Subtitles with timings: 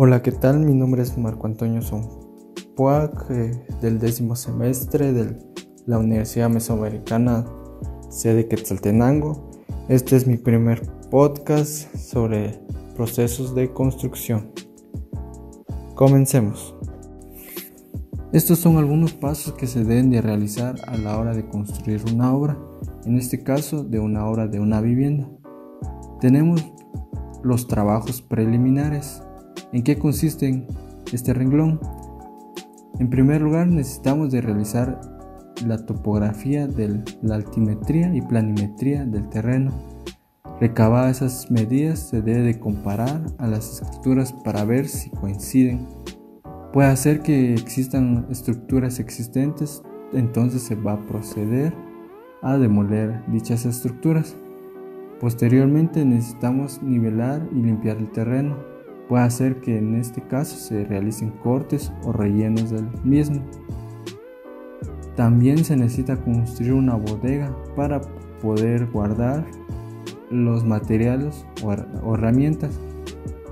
[0.00, 0.60] Hola, ¿qué tal?
[0.60, 5.36] Mi nombre es Marco Antonio Sonpuac, eh, del décimo semestre de
[5.86, 7.44] la Universidad Mesoamericana,
[8.08, 9.50] sede Quetzaltenango.
[9.88, 12.60] Este es mi primer podcast sobre
[12.94, 14.52] procesos de construcción.
[15.96, 16.76] Comencemos.
[18.32, 22.32] Estos son algunos pasos que se deben de realizar a la hora de construir una
[22.32, 22.56] obra,
[23.04, 25.28] en este caso de una obra de una vivienda.
[26.20, 26.64] Tenemos
[27.42, 29.22] los trabajos preliminares
[29.70, 30.66] ¿En qué consiste
[31.12, 31.78] este renglón?
[32.98, 34.98] En primer lugar necesitamos de realizar
[35.66, 39.72] la topografía de la altimetría y planimetría del terreno.
[40.58, 45.86] Recabadas esas medidas se debe de comparar a las estructuras para ver si coinciden.
[46.72, 49.82] Puede hacer que existan estructuras existentes,
[50.14, 51.74] entonces se va a proceder
[52.40, 54.34] a demoler dichas estructuras.
[55.20, 58.77] Posteriormente necesitamos nivelar y limpiar el terreno
[59.08, 63.42] puede hacer que en este caso se realicen cortes o rellenos del mismo.
[65.16, 68.00] También se necesita construir una bodega para
[68.40, 69.44] poder guardar
[70.30, 72.78] los materiales o herramientas.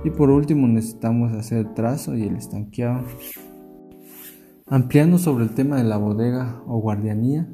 [0.03, 3.03] Y por último necesitamos hacer el trazo y el estanqueado.
[4.67, 7.47] Ampliando sobre el tema de la bodega o guardianía,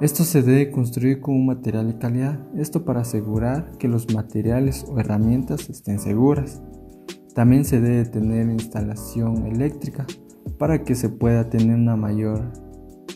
[0.00, 4.86] esto se debe construir con un material de calidad, esto para asegurar que los materiales
[4.88, 6.62] o herramientas estén seguras.
[7.34, 10.06] También se debe tener instalación eléctrica
[10.58, 12.50] para que se pueda tener una mayor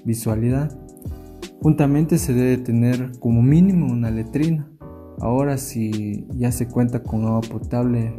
[0.04, 0.78] visualidad.
[1.62, 4.70] Juntamente se debe tener como mínimo una letrina.
[5.20, 8.14] Ahora si ya se cuenta con agua potable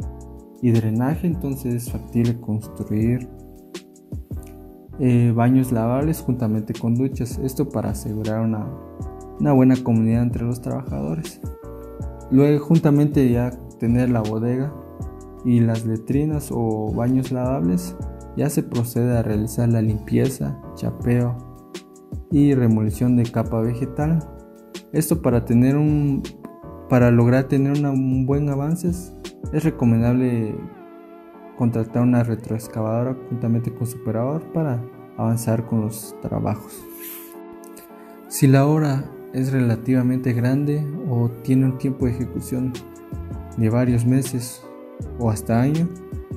[0.60, 3.28] y drenaje, entonces es factible construir
[4.98, 8.66] eh, baños lavables juntamente con duchas, esto para asegurar una,
[9.38, 11.40] una buena comunidad entre los trabajadores.
[12.30, 14.72] Luego juntamente ya tener la bodega
[15.44, 17.96] y las letrinas o baños lavables,
[18.36, 21.36] ya se procede a realizar la limpieza, chapeo
[22.30, 24.18] y remolición de capa vegetal.
[24.92, 26.22] Esto para tener un
[26.88, 30.54] para lograr tener un buen avance es recomendable
[31.56, 34.84] contratar una retroexcavadora juntamente con superador para
[35.16, 36.84] avanzar con los trabajos.
[38.28, 42.72] Si la obra es relativamente grande o tiene un tiempo de ejecución
[43.56, 44.62] de varios meses
[45.18, 45.88] o hasta año,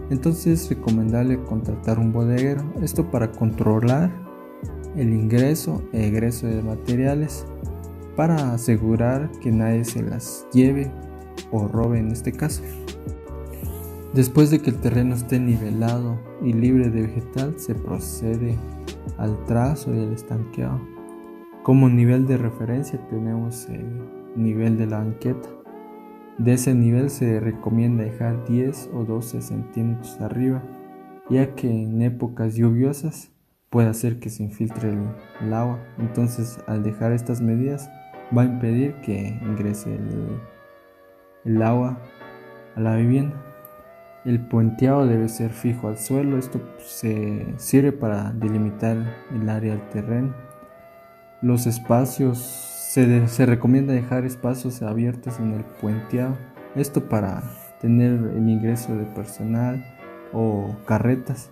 [0.10, 4.12] entonces es recomendable contratar un bodeguero, esto para controlar
[4.96, 7.46] el ingreso e egreso de materiales
[8.16, 10.92] para asegurar que nadie se las lleve
[11.52, 12.64] o robe en este caso.
[14.14, 18.58] Después de que el terreno esté nivelado y libre de vegetal, se procede
[19.18, 20.82] al trazo y al estanqueado.
[21.62, 23.86] Como nivel de referencia tenemos el
[24.36, 25.50] nivel de la banqueta.
[26.40, 30.64] De ese nivel se recomienda dejar 10 o 12 centímetros arriba,
[31.30, 33.30] ya que en épocas lluviosas
[33.70, 34.90] puede hacer que se infiltre
[35.42, 35.86] el, agua.
[36.00, 37.92] Entonces, al dejar estas medidas,
[38.36, 40.00] va a impedir que ingrese
[41.46, 42.02] el agua
[42.76, 43.49] a la vivienda.
[44.26, 48.98] El puenteado debe ser fijo al suelo, esto se sirve para delimitar
[49.34, 50.34] el área del terreno.
[51.42, 56.36] Los espacios, se, recomienda dejar espacios abiertos en el puenteado,
[56.76, 57.44] esto para
[57.80, 59.86] tener el ingreso de personal
[60.34, 61.50] o carretas.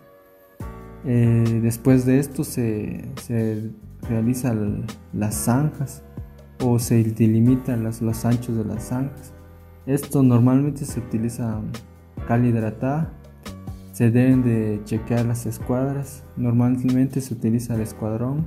[1.06, 3.72] Eh, después de esto se, se
[4.10, 6.04] realizan las zanjas
[6.62, 9.32] o se delimitan los anchos de las zanjas.
[9.86, 11.62] Esto normalmente se utiliza
[12.36, 13.14] hidratada.
[13.92, 16.24] Se deben de chequear las escuadras.
[16.36, 18.46] Normalmente se utiliza el escuadrón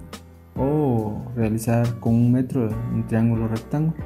[0.57, 3.97] o realizar con un metro un triángulo rectángulo.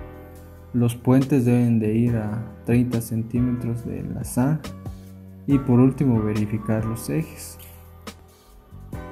[0.73, 4.63] Los puentes deben de ir a 30 centímetros de la zanja.
[5.47, 7.59] Y por último verificar los ejes.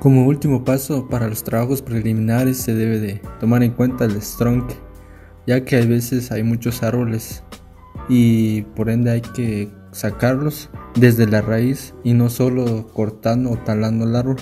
[0.00, 4.74] Como último paso para los trabajos preliminares se debe de tomar en cuenta el stronque,
[5.46, 7.44] ya que a veces hay muchos árboles
[8.08, 14.04] y por ende hay que sacarlos desde la raíz y no solo cortando o talando
[14.06, 14.36] el árbol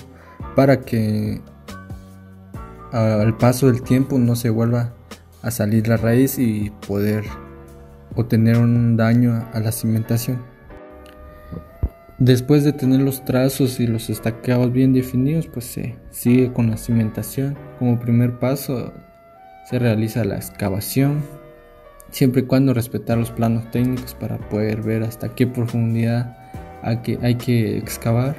[0.55, 1.41] para que
[2.91, 4.93] al paso del tiempo no se vuelva
[5.41, 7.25] a salir la raíz y poder
[8.15, 10.41] obtener un daño a la cimentación.
[12.19, 16.77] Después de tener los trazos y los estaqueados bien definidos, pues se sigue con la
[16.77, 17.57] cimentación.
[17.79, 18.93] Como primer paso
[19.67, 21.23] se realiza la excavación,
[22.11, 26.37] siempre y cuando respetar los planos técnicos para poder ver hasta qué profundidad
[26.83, 28.35] hay que, hay que excavar.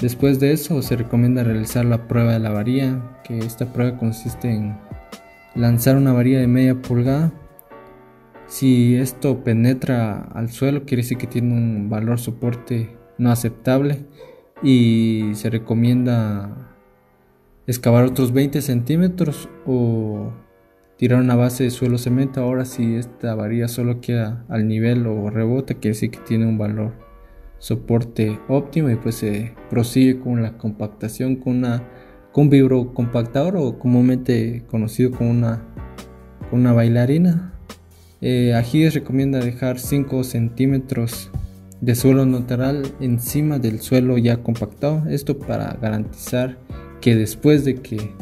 [0.00, 4.50] Después de eso se recomienda realizar la prueba de la varilla, que esta prueba consiste
[4.50, 4.76] en
[5.54, 7.32] lanzar una varilla de media pulgada
[8.46, 14.06] Si esto penetra al suelo, quiere decir que tiene un valor soporte no aceptable
[14.62, 16.76] y se recomienda
[17.66, 20.32] excavar otros 20 centímetros o
[20.98, 22.42] tirar una base de suelo cemento.
[22.42, 26.58] Ahora si esta varía solo queda al nivel o rebota, quiere decir que tiene un
[26.58, 26.92] valor
[27.58, 31.82] soporte óptimo y pues se prosigue con la compactación con una
[32.32, 35.64] con un compactador o comúnmente conocido como una,
[36.52, 37.52] una bailarina.
[38.20, 38.52] Eh,
[38.92, 41.30] recomienda dejar 5 centímetros
[41.80, 45.04] de suelo natural encima del suelo ya compactado.
[45.08, 46.58] Esto para garantizar
[47.00, 48.12] que después de que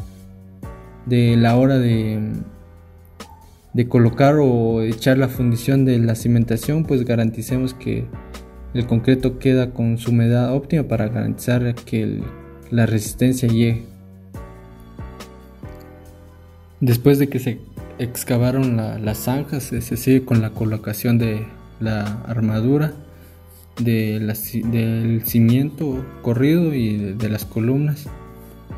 [1.05, 2.19] de la hora de,
[3.77, 8.07] de colocar o echar la fundición de la cimentación, pues garanticemos que
[8.73, 12.23] el concreto queda con su humedad óptima para garantizar que
[12.71, 13.83] la resistencia llegue.
[16.79, 17.59] Después de que se
[17.99, 21.45] excavaron las zanjas, se sigue con la colocación de
[21.79, 22.93] la armadura
[23.79, 28.07] del cimiento corrido y de, las columnas.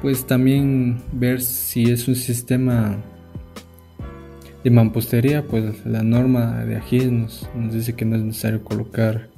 [0.02, 2.98] Pues también ver si es un sistema
[4.64, 9.30] de mampostería, pues la norma de aquí nos, dice que no es necesario colocar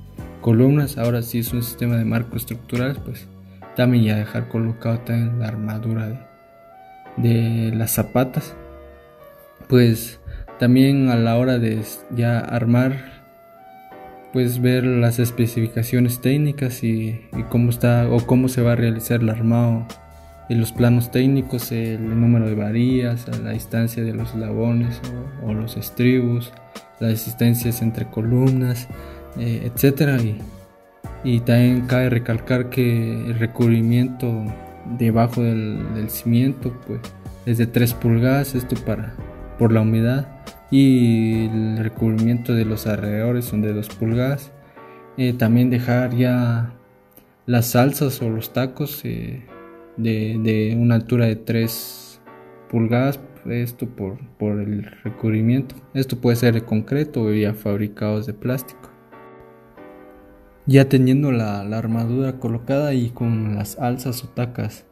[0.42, 0.98] columnas.
[0.98, 3.28] Ahora si es un sistema de marco estructural, pues
[3.76, 6.28] también ya dejar colocado también la armadura
[7.18, 8.56] de, las zapatas.
[9.68, 10.20] Pues
[10.60, 11.82] también a la hora de
[12.16, 13.22] ya armar
[14.34, 19.30] puedes ver las especificaciones técnicas y, cómo está o cómo se va a realizar el
[19.30, 20.11] armado y
[20.56, 25.00] los planos técnicos, el número de varillas, la distancia de los eslabones
[25.46, 26.52] o, los estribos,
[27.00, 28.88] las distancias entre columnas,
[29.40, 30.38] eh, etcétera y,
[31.24, 34.46] y, también cabe recalcar que el recubrimiento
[34.98, 37.00] debajo del, del cimiento pues
[37.46, 39.14] es de 3 pulgadas, esto para
[39.58, 40.28] por la humedad
[40.72, 44.52] y el recubrimiento de los alrededores son de 2 pulgadas.
[45.18, 46.72] Eh, también dejar ya
[47.46, 49.46] las salsas o los tacos eh,
[49.98, 52.22] de, una altura de 3
[52.70, 55.76] pulgadas, esto por, por, el recubrimiento.
[55.94, 58.90] Esto puede ser de concreto o ya fabricados de plástico.
[60.68, 64.86] Ya teniendo la, armadura colocada y con las alzas o tacas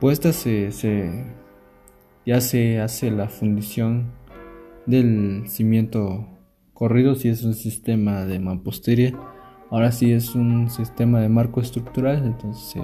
[0.00, 1.24] puestas, se,
[2.24, 4.12] ya se hace la fundición
[4.86, 6.28] del cimiento
[6.72, 9.12] corrido si es un sistema de mampostería.
[9.70, 12.80] Ahora si es un sistema de marco estructural, entonces se,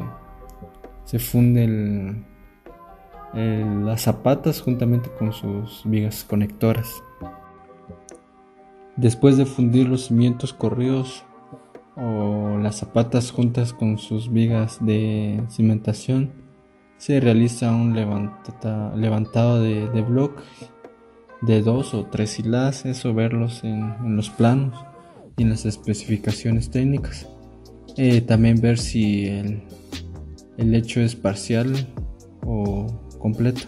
[1.18, 2.14] funde
[3.34, 7.02] las zapatas juntamente con sus vigas conectoras.
[8.96, 11.24] Después de fundir los cimientos corridos
[11.96, 16.30] o las zapatas juntas con sus vigas de cimentación,
[16.98, 20.02] se realiza un levantado de, de
[21.42, 24.84] de dos o tres hiladas, eso verlos en, los planos
[25.36, 27.26] y en las especificaciones técnicas.
[27.96, 29.62] Eh, también ver si el,
[30.58, 31.74] el hecho es parcial
[32.44, 32.86] o
[33.18, 33.62] completo.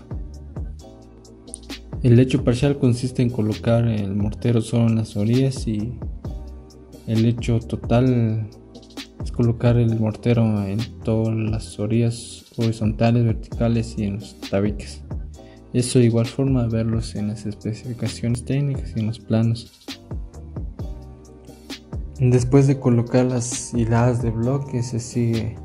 [2.03, 5.99] El hecho parcial consiste en colocar el mortero solo en las orillas y
[7.07, 8.47] el hecho total
[9.23, 15.03] es colocar el mortero en todas las orillas horizontales, verticales y en los tabiques.
[15.73, 19.73] Eso de igual forma verlos en las especificaciones técnicas y en los planos.
[22.21, 25.57] Después de colocar las hiladas de bloque se sigue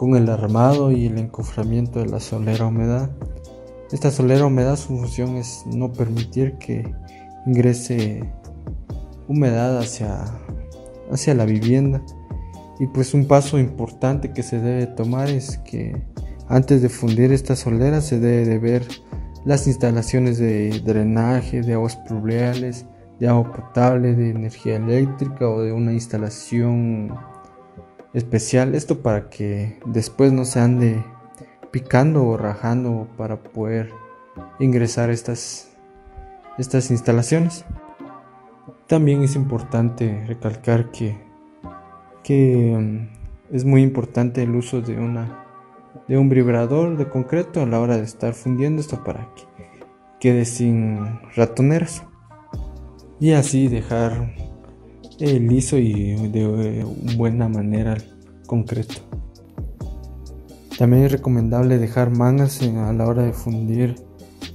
[0.00, 3.10] con el armado y el encoframiento de la solera humedad.
[3.92, 6.90] Esta solera humedad su función es no permitir que
[7.44, 8.24] ingrese
[9.28, 10.24] humedad hacia,
[11.12, 12.00] hacia la vivienda.
[12.78, 16.02] Y pues un paso importante que se debe tomar es que
[16.48, 18.88] antes de fundir esta solera se debe de ver
[19.44, 22.86] las instalaciones de drenaje, de aguas pluviales,
[23.18, 27.14] de agua potable, de energía eléctrica o de una instalación
[28.14, 28.74] especial.
[28.74, 31.04] Esto para que después no se ande
[31.70, 33.90] picando o rajando para poder
[34.58, 35.70] ingresar estas,
[36.58, 37.64] estas instalaciones.
[38.86, 41.16] También es importante recalcar que,
[42.24, 45.46] que mm, es muy importante el uso de una
[46.06, 49.44] de un vibrador de concreto a la hora de estar fundiendo esto para que
[50.18, 52.04] quede sin ratoneras
[53.20, 54.34] y así dejar
[55.20, 56.84] liso y de
[57.16, 57.96] buena manera
[58.46, 58.94] concreto.
[60.78, 63.96] También es recomendable dejar mangas a la hora de fundir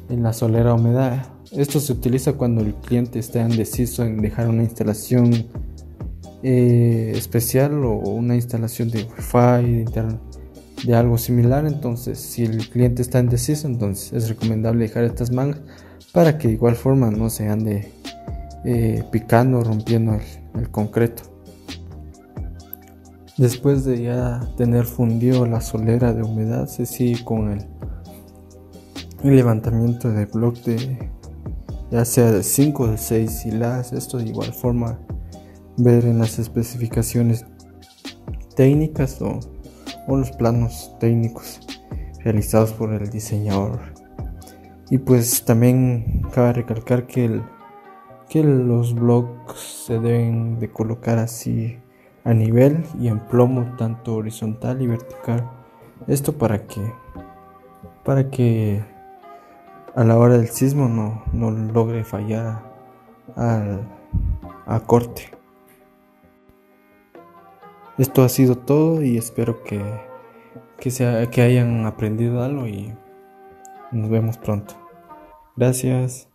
[0.09, 1.31] en la solera húmeda.
[1.51, 5.31] Esto se utiliza cuando el cliente está indeciso en dejar una instalación
[6.41, 10.17] eh, especial o una instalación de wifi, de
[10.83, 11.65] de algo similar.
[11.65, 15.61] Entonces, si el cliente está indeciso, entonces es recomendable dejar estas mangas
[16.11, 17.91] para que de igual forma no se ande
[18.65, 20.17] eh, picando, rompiendo
[20.55, 21.21] el, concreto.
[23.37, 27.67] Después de ya tener fundido la solera de humedad, se sigue con el,
[29.23, 31.11] levantamiento de bloque de
[31.91, 33.93] ya sea de 5 o de 6 hilas.
[33.93, 34.99] Esto de igual forma
[35.77, 37.45] ver en las especificaciones
[38.55, 39.39] técnicas o,
[40.07, 41.59] o los planos técnicos
[42.23, 43.79] realizados por el diseñador.
[44.89, 47.43] Y pues también cabe recalcar que el
[48.35, 51.79] que los blocks se deben de colocar así
[52.25, 55.49] a nivel y en plomo tanto horizontal y vertical.
[56.05, 56.81] Esto para que
[58.03, 58.83] para que
[59.95, 62.61] a la hora del sismo no, no logre fallar
[63.37, 63.87] al,
[64.65, 65.31] a corte.
[67.97, 69.81] Esto ha sido todo y espero que,
[70.77, 72.93] que, sea, que hayan aprendido algo y
[73.93, 74.73] nos vemos pronto.
[75.55, 76.27] Gracias